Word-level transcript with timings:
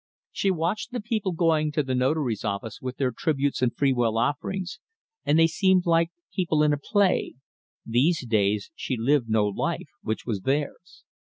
She 0.31 0.49
watched 0.49 0.91
the 0.93 0.99
people 0.99 1.31
going 1.31 1.71
to 1.73 1.83
the 1.83 1.93
Notary's 1.93 2.43
office 2.43 2.81
with 2.81 2.97
their 2.97 3.11
tributes 3.11 3.61
and 3.61 3.71
free 3.71 3.93
will 3.93 4.17
offerings, 4.17 4.79
and 5.25 5.37
they 5.37 5.45
seemed 5.45 5.85
like 5.85 6.09
people 6.35 6.63
in 6.63 6.73
a 6.73 6.79
play 6.79 7.35
these 7.85 8.25
days 8.25 8.71
she 8.73 8.97
lived 8.97 9.29
no 9.29 9.45
life 9.45 9.89
which 10.01 10.25
was 10.25 10.41
theirs. 10.41 11.03